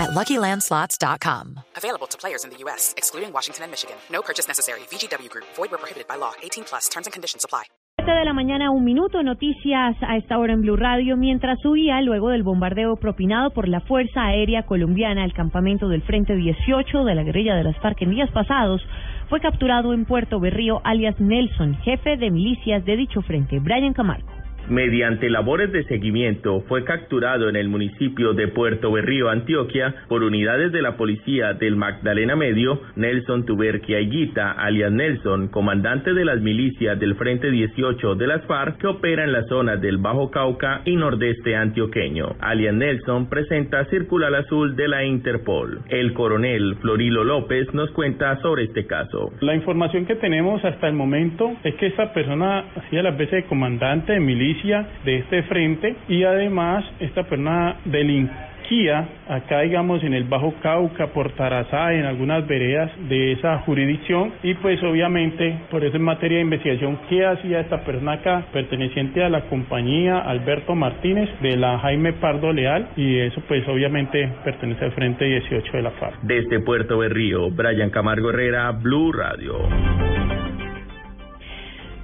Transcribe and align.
at 0.00 0.10
LuckyLandSlots.com. 0.16 1.60
Available 1.76 2.08
to 2.08 2.16
players 2.16 2.44
in 2.44 2.50
the 2.50 2.58
U.S., 2.64 2.94
excluding 2.96 3.32
Washington 3.32 3.64
and 3.64 3.70
Michigan. 3.70 3.96
No 4.10 4.22
purchase 4.22 4.48
necessary. 4.48 4.80
VGW 4.90 5.28
Group. 5.28 5.44
Void 5.56 5.70
where 5.70 5.78
prohibited 5.78 6.08
by 6.08 6.16
law. 6.16 6.32
18 6.42 6.64
plus. 6.64 6.88
Terms 6.88 7.06
and 7.06 7.12
conditions 7.12 7.44
apply. 7.44 7.64
7 8.00 8.18
de 8.18 8.24
la 8.24 8.32
mañana, 8.32 8.70
un 8.70 8.82
minuto, 8.82 9.22
noticias 9.22 9.94
a 10.00 10.16
esta 10.16 10.38
hora 10.38 10.54
en 10.54 10.62
Blue 10.62 10.76
Radio. 10.76 11.18
Mientras 11.18 11.58
huía 11.66 12.00
luego 12.00 12.30
del 12.30 12.42
bombardeo 12.42 12.96
propinado 12.96 13.50
por 13.50 13.68
la 13.68 13.82
Fuerza 13.82 14.24
Aérea 14.24 14.64
Colombiana 14.64 15.22
al 15.22 15.34
campamento 15.34 15.86
del 15.88 16.00
Frente 16.02 16.34
18 16.34 17.04
de 17.04 17.14
la 17.14 17.22
guerrilla 17.24 17.54
de 17.54 17.64
las 17.64 17.76
FARC 17.76 18.00
en 18.00 18.12
días 18.12 18.30
pasados, 18.30 18.80
fue 19.28 19.40
capturado 19.40 19.92
en 19.92 20.06
Puerto 20.06 20.40
Berrío 20.40 20.80
alias 20.82 21.20
Nelson, 21.20 21.76
jefe 21.82 22.16
de 22.16 22.30
milicias 22.30 22.84
de 22.86 22.96
dicho 22.96 23.20
frente, 23.20 23.58
Brian 23.60 23.92
Camargo. 23.92 24.39
Mediante 24.70 25.28
labores 25.28 25.72
de 25.72 25.82
seguimiento, 25.82 26.60
fue 26.68 26.84
capturado 26.84 27.48
en 27.48 27.56
el 27.56 27.68
municipio 27.68 28.34
de 28.34 28.46
Puerto 28.46 28.92
Berrío, 28.92 29.28
Antioquia, 29.28 29.92
por 30.06 30.22
unidades 30.22 30.70
de 30.70 30.80
la 30.80 30.96
policía 30.96 31.54
del 31.54 31.74
Magdalena 31.74 32.36
Medio, 32.36 32.80
Nelson 32.94 33.46
Tuberquia 33.46 33.98
Higuita, 33.98 34.52
alias 34.52 34.92
Nelson, 34.92 35.48
comandante 35.48 36.14
de 36.14 36.24
las 36.24 36.40
milicias 36.40 37.00
del 37.00 37.16
Frente 37.16 37.50
18 37.50 38.14
de 38.14 38.26
las 38.28 38.46
FARC, 38.46 38.78
que 38.78 38.86
opera 38.86 39.24
en 39.24 39.32
las 39.32 39.48
zonas 39.48 39.80
del 39.80 39.98
Bajo 39.98 40.30
Cauca 40.30 40.82
y 40.84 40.94
Nordeste 40.94 41.56
antioqueño. 41.56 42.36
Alias 42.38 42.74
Nelson 42.74 43.28
presenta 43.28 43.84
circular 43.86 44.32
azul 44.36 44.76
de 44.76 44.86
la 44.86 45.04
Interpol. 45.04 45.80
El 45.88 46.12
coronel 46.12 46.76
Florilo 46.80 47.24
López 47.24 47.74
nos 47.74 47.90
cuenta 47.90 48.40
sobre 48.40 48.66
este 48.66 48.86
caso. 48.86 49.32
La 49.40 49.56
información 49.56 50.06
que 50.06 50.14
tenemos 50.14 50.64
hasta 50.64 50.86
el 50.86 50.94
momento 50.94 51.56
es 51.64 51.74
que 51.74 51.88
esta 51.88 52.12
persona 52.12 52.66
hacía 52.76 53.02
las 53.02 53.18
veces 53.18 53.30
de 53.32 53.44
comandante 53.44 54.12
de 54.12 54.20
milicia 54.20 54.59
de 54.62 55.16
este 55.16 55.42
frente 55.44 55.96
y 56.08 56.24
además 56.24 56.84
esta 57.00 57.22
persona 57.22 57.76
delinquía 57.86 59.08
acá 59.28 59.60
digamos 59.62 60.04
en 60.04 60.14
el 60.14 60.24
Bajo 60.24 60.54
Cauca, 60.62 61.08
por 61.08 61.32
Tarazá, 61.32 61.92
en 61.94 62.04
algunas 62.04 62.46
veredas 62.46 62.90
de 63.08 63.32
esa 63.32 63.58
jurisdicción 63.60 64.32
y 64.42 64.54
pues 64.54 64.80
obviamente 64.82 65.58
por 65.70 65.82
eso 65.84 65.96
en 65.96 66.02
materia 66.02 66.38
de 66.38 66.44
investigación 66.44 66.98
qué 67.08 67.26
hacía 67.26 67.60
esta 67.60 67.84
persona 67.84 68.12
acá 68.12 68.44
perteneciente 68.52 69.24
a 69.24 69.28
la 69.28 69.48
compañía 69.48 70.18
Alberto 70.18 70.74
Martínez 70.74 71.28
de 71.40 71.56
la 71.56 71.78
Jaime 71.78 72.12
Pardo 72.12 72.52
Leal 72.52 72.90
y 72.96 73.18
eso 73.18 73.42
pues 73.48 73.66
obviamente 73.66 74.30
pertenece 74.44 74.84
al 74.84 74.92
Frente 74.92 75.24
18 75.24 75.72
de 75.72 75.82
la 75.82 75.90
FARC. 75.92 76.20
Desde 76.22 76.60
Puerto 76.60 76.98
Berrío, 76.98 77.50
Brian 77.50 77.90
Camargo 77.90 78.30
Herrera, 78.30 78.70
Blue 78.72 79.12
Radio. 79.12 80.19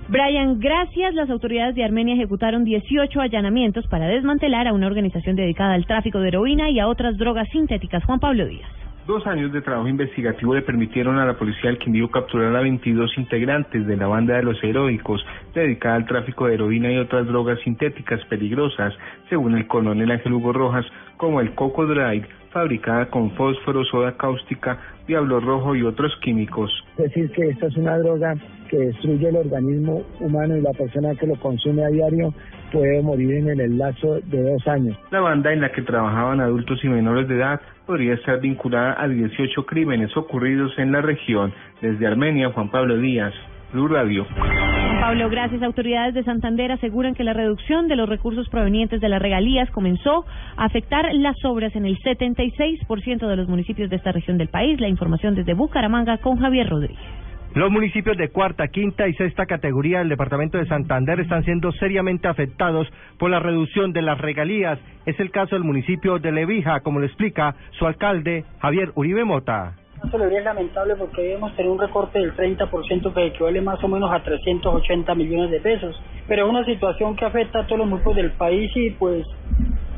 Brian, 0.08 0.60
gracias. 0.60 1.14
Las 1.14 1.28
autoridades 1.30 1.74
de 1.74 1.82
Armenia 1.82 2.14
ejecutaron 2.14 2.62
18 2.64 3.20
allanamientos 3.20 3.88
para 3.88 4.06
desmantelar 4.06 4.68
a 4.68 4.72
una 4.72 4.86
organización 4.86 5.34
dedicada 5.34 5.74
al 5.74 5.84
tráfico 5.84 6.20
de 6.20 6.28
heroína 6.28 6.70
y 6.70 6.78
a 6.78 6.86
otras 6.86 7.16
drogas 7.16 7.48
sintéticas. 7.50 8.04
Juan 8.04 8.20
Pablo 8.20 8.46
Díaz. 8.46 8.70
Dos 9.08 9.26
años 9.26 9.52
de 9.52 9.62
trabajo 9.62 9.88
investigativo 9.88 10.54
le 10.54 10.62
permitieron 10.62 11.18
a 11.18 11.26
la 11.26 11.34
policía 11.34 11.70
del 11.70 11.78
Quindío 11.78 12.08
capturar 12.10 12.54
a 12.54 12.60
22 12.60 13.18
integrantes 13.18 13.86
de 13.86 13.96
la 13.96 14.06
banda 14.06 14.36
de 14.36 14.44
los 14.44 14.62
heroicos 14.62 15.24
dedicada 15.54 15.96
al 15.96 16.06
tráfico 16.06 16.46
de 16.46 16.54
heroína 16.54 16.92
y 16.92 16.98
otras 16.98 17.26
drogas 17.26 17.58
sintéticas 17.60 18.24
peligrosas, 18.26 18.94
según 19.28 19.56
el 19.56 19.66
coronel 19.66 20.10
Ángel 20.10 20.32
Hugo 20.32 20.52
Rojas, 20.52 20.86
como 21.16 21.40
el 21.40 21.54
Coco 21.54 21.86
Drive, 21.86 22.26
fabricada 22.50 23.06
con 23.10 23.32
fósforo, 23.32 23.84
soda 23.84 24.16
cáustica, 24.16 24.78
diablo 25.06 25.40
rojo 25.40 25.76
y 25.76 25.82
otros 25.82 26.12
químicos. 26.22 26.70
Es 26.96 27.04
decir, 27.04 27.30
que 27.30 27.50
esta 27.50 27.66
es 27.66 27.76
una 27.76 27.98
droga 27.98 28.34
que 28.68 28.78
destruye 28.78 29.28
el 29.28 29.36
organismo 29.36 30.02
humano 30.20 30.56
y 30.56 30.60
la 30.60 30.72
persona 30.72 31.14
que 31.14 31.26
lo 31.26 31.36
consume 31.36 31.84
a 31.84 31.88
diario 31.88 32.34
puede 32.72 33.02
morir 33.02 33.48
en 33.48 33.60
el 33.60 33.78
lapso 33.78 34.20
de 34.24 34.42
dos 34.42 34.66
años. 34.68 34.96
La 35.10 35.20
banda 35.20 35.52
en 35.52 35.60
la 35.60 35.72
que 35.72 35.82
trabajaban 35.82 36.40
adultos 36.40 36.82
y 36.82 36.88
menores 36.88 37.28
de 37.28 37.36
edad 37.36 37.60
podría 37.86 38.14
estar 38.14 38.40
vinculada 38.40 38.96
a 39.00 39.08
18 39.08 39.64
crímenes 39.66 40.16
ocurridos 40.16 40.72
en 40.78 40.92
la 40.92 41.00
región. 41.00 41.52
Desde 41.80 42.06
Armenia, 42.06 42.50
Juan 42.50 42.70
Pablo 42.70 42.98
Díaz, 42.98 43.32
Blue 43.72 43.88
Radio. 43.88 44.24
Juan 44.24 45.00
Pablo, 45.00 45.30
gracias. 45.30 45.62
Autoridades 45.62 46.14
de 46.14 46.24
Santander 46.24 46.72
aseguran 46.72 47.14
que 47.14 47.24
la 47.24 47.32
reducción 47.32 47.86
de 47.86 47.96
los 47.96 48.08
recursos 48.08 48.48
provenientes 48.48 49.00
de 49.00 49.08
las 49.08 49.22
regalías 49.22 49.70
comenzó 49.70 50.24
a 50.56 50.64
afectar 50.64 51.06
las 51.14 51.36
obras 51.44 51.74
en 51.76 51.86
el 51.86 51.98
76% 51.98 53.26
de 53.26 53.36
los 53.36 53.48
municipios 53.48 53.90
de 53.90 53.96
esta 53.96 54.12
región 54.12 54.38
del 54.38 54.48
país. 54.48 54.80
La 54.80 54.88
información 54.88 55.34
desde 55.34 55.54
Bucaramanga 55.54 56.18
con 56.18 56.38
Javier 56.38 56.68
Rodríguez. 56.68 57.25
Los 57.56 57.70
municipios 57.70 58.18
de 58.18 58.28
cuarta, 58.28 58.68
quinta 58.68 59.08
y 59.08 59.14
sexta 59.14 59.46
categoría 59.46 60.00
del 60.00 60.10
departamento 60.10 60.58
de 60.58 60.66
Santander 60.66 61.20
están 61.20 61.42
siendo 61.42 61.72
seriamente 61.72 62.28
afectados 62.28 62.86
por 63.18 63.30
la 63.30 63.40
reducción 63.40 63.94
de 63.94 64.02
las 64.02 64.20
regalías. 64.20 64.78
Es 65.06 65.18
el 65.20 65.30
caso 65.30 65.56
del 65.56 65.64
municipio 65.64 66.18
de 66.18 66.32
Levija, 66.32 66.80
como 66.80 67.00
lo 67.00 67.06
explica 67.06 67.54
su 67.78 67.86
alcalde 67.86 68.44
Javier 68.60 68.92
Uribe 68.94 69.24
Mota. 69.24 69.72
Esto 70.04 70.22
es 70.22 70.44
lamentable 70.44 70.96
porque 70.96 71.22
debemos 71.22 71.56
tener 71.56 71.70
un 71.70 71.78
recorte 71.78 72.18
del 72.18 72.36
30% 72.36 73.14
que 73.14 73.26
equivale 73.28 73.62
más 73.62 73.82
o 73.82 73.88
menos 73.88 74.12
a 74.12 74.22
380 74.22 75.14
millones 75.14 75.50
de 75.50 75.60
pesos. 75.60 75.98
Pero 76.28 76.44
es 76.44 76.50
una 76.50 76.64
situación 76.66 77.16
que 77.16 77.24
afecta 77.24 77.60
a 77.60 77.66
todos 77.66 77.78
los 77.78 77.88
municipios 77.88 78.16
del 78.16 78.32
país 78.32 78.70
y 78.74 78.90
pues 78.90 79.26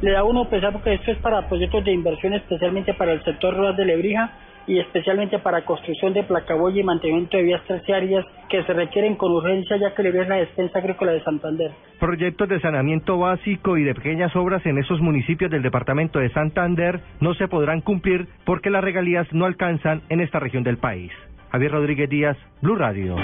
le 0.01 0.13
da 0.13 0.23
uno 0.23 0.49
pesar 0.49 0.73
porque 0.73 0.95
esto 0.95 1.11
es 1.11 1.19
para 1.19 1.49
proyectos 1.49 1.85
de 1.85 1.91
inversión 1.91 2.35
especialmente 2.35 2.95
para 2.95 3.15
el 3.15 3.25
sector 3.25 3.53
rural 3.53 3.75
de 3.75 3.85
Lebrija 3.85 4.31
y 4.69 4.79
especialmente 4.79 5.39
para 5.39 5.65
construcción 5.65 6.13
de 6.13 6.23
placaboya 6.23 6.81
y 6.81 6.85
mantenimiento 6.85 7.37
de 7.37 7.43
vías 7.43 7.65
terciarias 7.67 8.25
que 8.49 8.63
se 8.65 8.73
requieren 8.75 9.17
con 9.17 9.33
urgencia 9.33 9.77
ya 9.79 9.95
que 9.95 10.03
le 10.03 10.11
es 10.11 10.29
la 10.29 10.37
despensa 10.37 10.79
agrícola 10.79 11.13
de 11.13 11.23
Santander. 11.23 11.73
Proyectos 11.99 12.49
de 12.49 12.61
saneamiento 12.61 13.19
básico 13.19 13.77
y 13.79 13.85
de 13.85 13.95
pequeñas 13.95 14.37
obras 14.37 14.65
en 14.67 14.79
esos 14.79 15.01
municipios 15.01 15.51
del 15.51 15.63
departamento 15.63 16.19
de 16.19 16.31
Santander 16.31 17.01
no 17.21 17.35
se 17.35 17.49
podrán 17.49 17.81
cumplir 17.81 18.29
porque 18.45 18.71
las 18.71 18.85
regalías 18.85 19.27
no 19.33 19.47
alcanzan 19.47 20.03
en 20.11 20.21
esta 20.21 20.39
región 20.39 20.63
del 20.63 20.77
país. 20.77 21.11
Javier 21.51 21.73
Rodríguez 21.73 22.11
Díaz, 22.11 22.37
Blue 22.61 22.77
Radio. 22.77 23.17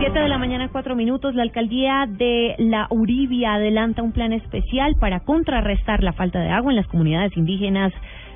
Siete 0.00 0.18
de 0.18 0.28
la 0.28 0.38
mañana, 0.38 0.68
cuatro 0.72 0.96
minutos. 0.96 1.36
La 1.36 1.44
alcaldía 1.44 2.06
de 2.08 2.56
La 2.58 2.88
Uribia 2.90 3.54
adelanta 3.54 4.02
un 4.02 4.10
plan 4.10 4.32
especial 4.32 4.96
para 4.98 5.20
contrarrestar 5.20 6.02
la 6.02 6.12
falta 6.12 6.40
de 6.40 6.50
agua 6.50 6.72
en 6.72 6.76
las 6.76 6.88
comunidades 6.88 7.36
indígenas 7.36 7.92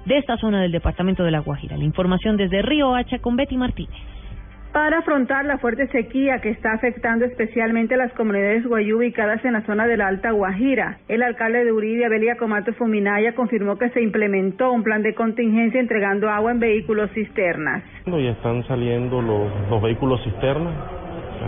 de 0.06 0.18
esta 0.18 0.36
zona 0.36 0.62
del 0.62 0.72
departamento 0.72 1.24
de 1.24 1.30
La 1.30 1.40
Guajira. 1.40 1.76
La 1.76 1.84
información 1.84 2.36
desde 2.36 2.62
Río 2.62 2.94
Hacha 2.94 3.18
con 3.18 3.36
Betty 3.36 3.56
Martínez. 3.56 3.94
Para 4.72 4.98
afrontar 4.98 5.46
la 5.46 5.56
fuerte 5.56 5.86
sequía 5.88 6.40
que 6.42 6.50
está 6.50 6.72
afectando 6.72 7.24
especialmente 7.24 7.94
a 7.94 7.96
las 7.96 8.12
comunidades 8.12 8.66
guayú 8.66 8.98
ubicadas 8.98 9.42
en 9.42 9.54
la 9.54 9.62
zona 9.62 9.86
de 9.86 9.96
la 9.96 10.06
Alta 10.06 10.32
Guajira, 10.32 10.98
el 11.08 11.22
alcalde 11.22 11.64
de 11.64 11.72
Uribe, 11.72 12.04
Abelia 12.04 12.36
Comato 12.36 12.74
Fuminaya, 12.74 13.34
confirmó 13.34 13.78
que 13.78 13.88
se 13.90 14.02
implementó 14.02 14.70
un 14.72 14.82
plan 14.82 15.02
de 15.02 15.14
contingencia 15.14 15.80
entregando 15.80 16.28
agua 16.28 16.52
en 16.52 16.60
vehículos 16.60 17.10
cisternas. 17.12 17.82
Ya 18.04 18.32
están 18.32 18.66
saliendo 18.66 19.22
los, 19.22 19.50
los 19.70 19.80
vehículos 19.80 20.22
cisternas, 20.24 20.74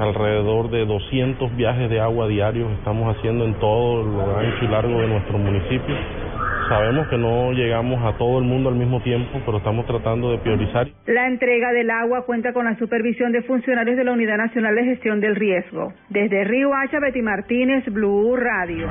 alrededor 0.01 0.71
de 0.71 0.87
200 0.87 1.55
viajes 1.55 1.91
de 1.91 2.01
agua 2.01 2.29
diarios 2.29 2.71
estamos 2.79 3.15
haciendo 3.15 3.45
en 3.45 3.55
todo 3.55 4.05
lo 4.05 4.39
ancho 4.39 4.65
y 4.65 4.69
largo 4.69 5.01
de 5.01 5.07
nuestro 5.07 5.37
municipio 5.37 5.97
Sabemos 6.69 7.09
que 7.09 7.17
no 7.17 7.53
llegamos 7.53 8.05
a 8.05 8.19
todo 8.19 8.39
el 8.39 8.45
mundo 8.45 8.69
al 8.69 8.75
mismo 8.75 9.01
tiempo, 9.03 9.41
pero 9.47 9.59
estamos 9.59 9.87
tratando 9.87 10.33
de 10.33 10.39
priorizar. 10.39 10.87
La 11.07 11.27
entrega 11.27 11.73
del 11.73 11.91
agua 11.91 12.27
cuenta 12.27 12.53
con 12.53 12.67
la 12.67 12.77
supervisión 12.77 13.33
de 13.33 13.43
funcionarios 13.43 13.97
de 13.97 14.05
la 14.05 14.13
Unidad 14.13 14.37
Nacional 14.37 14.75
de 14.75 14.85
Gestión 14.85 15.21
del 15.21 15.35
Riesgo. 15.35 15.95
Desde 16.11 16.45
Río 16.45 16.75
Hacha, 16.75 17.01
Betty 17.01 17.23
Martínez, 17.23 17.85
Blue 17.87 18.37
Radio. 18.37 18.87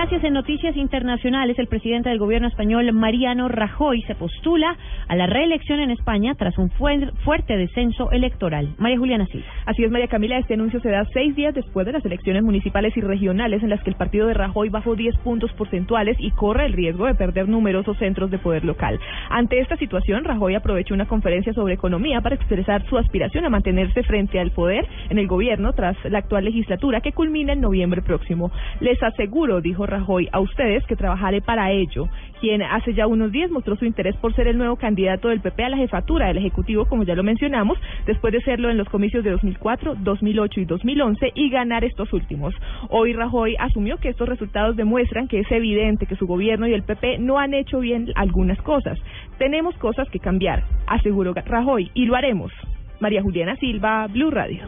Gracias. 0.00 0.24
En 0.24 0.32
noticias 0.32 0.76
internacionales, 0.76 1.58
el 1.58 1.66
presidente 1.66 2.08
del 2.08 2.18
gobierno 2.18 2.48
español, 2.48 2.90
Mariano 2.92 3.48
Rajoy, 3.48 4.02
se 4.02 4.14
postula 4.14 4.76
a 5.08 5.16
la 5.16 5.26
reelección 5.26 5.80
en 5.80 5.90
España 5.90 6.34
tras 6.36 6.56
un 6.58 6.70
fuerte 6.70 7.56
descenso 7.56 8.10
electoral. 8.10 8.74
María 8.78 8.98
Juliana 8.98 9.26
Silva. 9.26 9.46
Así 9.66 9.84
es, 9.84 9.90
María 9.90 10.08
Camila. 10.08 10.38
Este 10.38 10.54
anuncio 10.54 10.80
se 10.80 10.90
da 10.90 11.04
seis 11.12 11.36
días 11.36 11.54
después 11.54 11.86
de 11.86 11.92
las 11.92 12.04
elecciones 12.04 12.42
municipales 12.42 12.96
y 12.96 13.00
regionales 13.00 13.62
en 13.62 13.70
las 13.70 13.82
que 13.82 13.90
el 13.90 13.96
partido 13.96 14.26
de 14.26 14.34
Rajoy 14.34 14.68
bajó 14.68 14.96
10 14.96 15.16
puntos 15.18 15.52
porcentuales 15.52 16.16
y 16.18 16.30
corre 16.30 16.66
el 16.66 16.72
riesgo 16.72 17.06
de 17.06 17.14
perder 17.14 17.48
numerosos 17.48 17.98
centros 17.98 18.30
de 18.30 18.38
poder 18.38 18.64
local. 18.64 18.98
Ante 19.28 19.60
esta 19.60 19.76
situación, 19.76 20.24
Rajoy 20.24 20.54
aprovechó 20.54 20.94
una 20.94 21.08
conferencia 21.08 21.52
sobre 21.52 21.74
economía 21.74 22.20
para 22.20 22.36
expresar 22.36 22.84
su 22.88 22.96
aspiración 22.96 23.44
a 23.44 23.50
mantenerse 23.50 24.02
frente 24.02 24.40
al 24.40 24.50
poder 24.50 24.86
en 25.08 25.18
el 25.18 25.26
gobierno 25.26 25.72
tras 25.72 25.96
la 26.04 26.18
actual 26.18 26.44
legislatura 26.44 27.00
que 27.00 27.12
culmina 27.12 27.52
en 27.52 27.60
noviembre 27.60 28.02
próximo. 28.02 28.50
Les 28.80 29.00
aseguro, 29.02 29.59
dijo 29.60 29.86
Rajoy, 29.86 30.28
a 30.32 30.40
ustedes 30.40 30.84
que 30.86 30.96
trabajaré 30.96 31.40
para 31.40 31.70
ello, 31.70 32.08
quien 32.40 32.62
hace 32.62 32.94
ya 32.94 33.06
unos 33.06 33.32
días 33.32 33.50
mostró 33.50 33.76
su 33.76 33.84
interés 33.84 34.16
por 34.16 34.34
ser 34.34 34.48
el 34.48 34.58
nuevo 34.58 34.76
candidato 34.76 35.28
del 35.28 35.40
PP 35.40 35.64
a 35.64 35.68
la 35.68 35.76
jefatura 35.76 36.28
del 36.28 36.38
Ejecutivo, 36.38 36.86
como 36.86 37.04
ya 37.04 37.14
lo 37.14 37.22
mencionamos, 37.22 37.78
después 38.06 38.32
de 38.32 38.40
serlo 38.42 38.70
en 38.70 38.78
los 38.78 38.88
comicios 38.88 39.24
de 39.24 39.30
2004, 39.30 39.96
2008 39.96 40.60
y 40.60 40.64
2011 40.64 41.32
y 41.34 41.50
ganar 41.50 41.84
estos 41.84 42.12
últimos. 42.12 42.54
Hoy 42.88 43.12
Rajoy 43.12 43.56
asumió 43.58 43.98
que 43.98 44.08
estos 44.08 44.28
resultados 44.28 44.76
demuestran 44.76 45.28
que 45.28 45.40
es 45.40 45.50
evidente 45.50 46.06
que 46.06 46.16
su 46.16 46.26
gobierno 46.26 46.66
y 46.66 46.74
el 46.74 46.82
PP 46.82 47.18
no 47.18 47.38
han 47.38 47.54
hecho 47.54 47.80
bien 47.80 48.08
algunas 48.14 48.60
cosas. 48.62 48.98
Tenemos 49.38 49.76
cosas 49.76 50.08
que 50.10 50.18
cambiar, 50.18 50.64
aseguró 50.86 51.34
Rajoy, 51.34 51.90
y 51.94 52.06
lo 52.06 52.16
haremos. 52.16 52.52
María 53.00 53.22
Juliana 53.22 53.56
Silva, 53.56 54.06
Blue 54.08 54.30
Radio. 54.30 54.60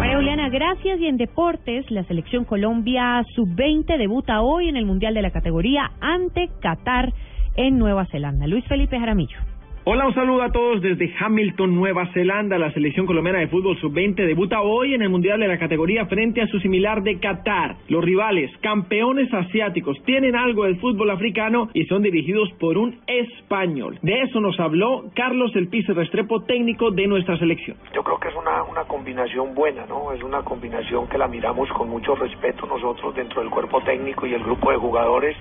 María 0.00 0.16
Juliana, 0.16 0.48
gracias. 0.48 0.98
Y 0.98 1.06
en 1.08 1.18
deportes, 1.18 1.90
la 1.90 2.04
selección 2.04 2.46
Colombia 2.46 3.22
sub-20 3.34 3.98
debuta 3.98 4.40
hoy 4.40 4.70
en 4.70 4.76
el 4.76 4.86
Mundial 4.86 5.12
de 5.12 5.20
la 5.20 5.30
categoría 5.30 5.90
ante 6.00 6.48
Qatar 6.62 7.12
en 7.54 7.78
Nueva 7.78 8.06
Zelanda. 8.06 8.46
Luis 8.46 8.64
Felipe 8.64 8.98
Jaramillo. 8.98 9.36
Hola, 9.82 10.06
un 10.06 10.14
saludo 10.14 10.42
a 10.42 10.52
todos 10.52 10.82
desde 10.82 11.10
Hamilton, 11.18 11.74
Nueva 11.74 12.06
Zelanda. 12.12 12.58
La 12.58 12.70
selección 12.72 13.06
colombiana 13.06 13.38
de 13.38 13.48
fútbol 13.48 13.78
sub-20 13.80 14.26
debuta 14.26 14.60
hoy 14.60 14.92
en 14.92 15.00
el 15.00 15.08
Mundial 15.08 15.40
de 15.40 15.48
la 15.48 15.58
categoría 15.58 16.04
frente 16.04 16.42
a 16.42 16.46
su 16.48 16.60
similar 16.60 17.02
de 17.02 17.18
Qatar. 17.18 17.76
Los 17.88 18.04
rivales, 18.04 18.50
campeones 18.60 19.32
asiáticos, 19.32 19.96
tienen 20.04 20.36
algo 20.36 20.64
del 20.64 20.78
fútbol 20.80 21.08
africano 21.08 21.70
y 21.72 21.86
son 21.86 22.02
dirigidos 22.02 22.52
por 22.60 22.76
un 22.76 23.00
español. 23.06 23.98
De 24.02 24.20
eso 24.20 24.38
nos 24.38 24.60
habló 24.60 25.04
Carlos 25.14 25.56
El 25.56 25.68
Piso 25.68 25.94
Restrepo, 25.94 26.42
técnico 26.42 26.90
de 26.90 27.06
nuestra 27.06 27.38
selección. 27.38 27.78
Yo 27.94 28.02
creo 28.04 28.20
que 28.20 28.28
es 28.28 28.34
una, 28.34 28.62
una 28.64 28.84
combinación 28.84 29.54
buena, 29.54 29.86
¿no? 29.86 30.12
Es 30.12 30.22
una 30.22 30.42
combinación 30.42 31.08
que 31.08 31.16
la 31.16 31.26
miramos 31.26 31.70
con 31.70 31.88
mucho 31.88 32.14
respeto 32.16 32.66
nosotros 32.66 33.14
dentro 33.14 33.40
del 33.40 33.48
cuerpo 33.48 33.80
técnico 33.80 34.26
y 34.26 34.34
el 34.34 34.42
grupo 34.42 34.72
de 34.72 34.76
jugadores, 34.76 35.34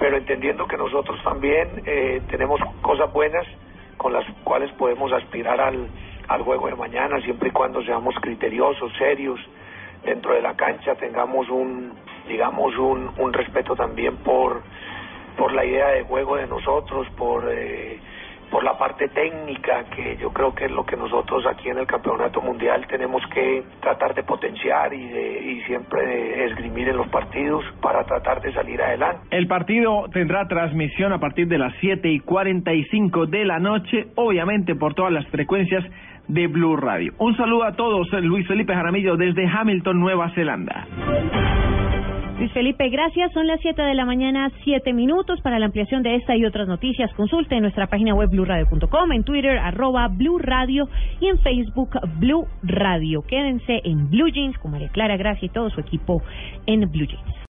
pero 0.00 0.16
entendiendo 0.16 0.66
que 0.66 0.76
nosotros 0.76 1.22
también 1.22 1.68
eh, 1.86 2.20
tenemos 2.28 2.58
cosas 2.82 3.12
buenas 3.12 3.46
con 3.96 4.12
las 4.12 4.24
cuales 4.44 4.70
podemos 4.72 5.12
aspirar 5.12 5.60
al, 5.60 5.88
al 6.28 6.42
juego 6.42 6.68
de 6.68 6.76
mañana, 6.76 7.20
siempre 7.20 7.48
y 7.48 7.52
cuando 7.52 7.82
seamos 7.82 8.14
criteriosos, 8.20 8.92
serios, 8.98 9.40
dentro 10.04 10.34
de 10.34 10.42
la 10.42 10.54
cancha 10.54 10.94
tengamos 10.94 11.48
un, 11.48 11.92
digamos, 12.28 12.76
un, 12.76 13.10
un 13.18 13.32
respeto 13.32 13.74
también 13.74 14.16
por, 14.18 14.62
por 15.36 15.52
la 15.52 15.64
idea 15.64 15.88
de 15.88 16.02
juego 16.02 16.36
de 16.36 16.46
nosotros, 16.46 17.08
por... 17.16 17.48
Eh, 17.50 18.00
por 18.50 18.64
la 18.64 18.78
parte 18.78 19.08
técnica, 19.08 19.84
que 19.94 20.16
yo 20.16 20.30
creo 20.32 20.54
que 20.54 20.66
es 20.66 20.70
lo 20.70 20.84
que 20.84 20.96
nosotros 20.96 21.44
aquí 21.46 21.68
en 21.68 21.78
el 21.78 21.86
Campeonato 21.86 22.40
Mundial 22.40 22.86
tenemos 22.88 23.22
que 23.32 23.62
tratar 23.80 24.14
de 24.14 24.22
potenciar 24.22 24.92
y, 24.92 25.06
de, 25.08 25.52
y 25.52 25.60
siempre 25.62 26.06
de 26.06 26.44
esgrimir 26.46 26.88
en 26.88 26.96
los 26.96 27.08
partidos 27.08 27.64
para 27.80 28.04
tratar 28.04 28.40
de 28.40 28.52
salir 28.52 28.80
adelante. 28.80 29.26
El 29.30 29.46
partido 29.46 30.06
tendrá 30.12 30.46
transmisión 30.46 31.12
a 31.12 31.18
partir 31.18 31.48
de 31.48 31.58
las 31.58 31.74
7 31.80 32.08
y 32.08 32.20
45 32.20 33.26
de 33.26 33.44
la 33.44 33.58
noche, 33.58 34.06
obviamente 34.14 34.74
por 34.74 34.94
todas 34.94 35.12
las 35.12 35.26
frecuencias 35.28 35.84
de 36.28 36.46
Blue 36.48 36.76
Radio. 36.76 37.12
Un 37.18 37.36
saludo 37.36 37.64
a 37.64 37.72
todos, 37.72 38.08
Luis 38.22 38.46
Felipe 38.46 38.74
Jaramillo 38.74 39.16
desde 39.16 39.46
Hamilton, 39.46 40.00
Nueva 40.00 40.30
Zelanda. 40.34 40.86
Felipe, 42.50 42.88
gracias. 42.88 43.32
Son 43.32 43.46
las 43.46 43.60
7 43.60 43.80
de 43.80 43.94
la 43.94 44.04
mañana, 44.04 44.50
7 44.64 44.92
minutos. 44.92 45.40
Para 45.40 45.58
la 45.58 45.66
ampliación 45.66 46.02
de 46.02 46.16
esta 46.16 46.36
y 46.36 46.44
otras 46.44 46.68
noticias, 46.68 47.12
consulte 47.14 47.54
en 47.54 47.62
nuestra 47.62 47.86
página 47.86 48.14
web 48.14 48.30
blurradio.com, 48.30 49.12
en 49.12 49.24
Twitter, 49.24 49.58
arroba 49.58 50.08
Blue 50.08 50.40
y 51.20 51.28
en 51.28 51.38
Facebook, 51.38 51.90
Blue 52.18 52.46
Radio. 52.62 53.22
Quédense 53.22 53.80
en 53.84 54.10
Blue 54.10 54.28
Jeans 54.28 54.58
con 54.58 54.72
María 54.72 54.88
Clara 54.88 55.16
Gracia 55.16 55.46
y 55.46 55.50
todo 55.50 55.70
su 55.70 55.80
equipo 55.80 56.22
en 56.66 56.80
Blue 56.90 57.06
Jeans. 57.06 57.36